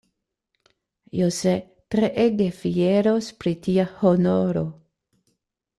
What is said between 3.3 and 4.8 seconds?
pri tia honoro.